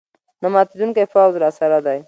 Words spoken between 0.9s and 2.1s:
پوځ راسره دی.